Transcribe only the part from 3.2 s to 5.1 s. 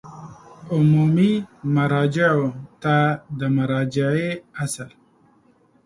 د مراجعې اصل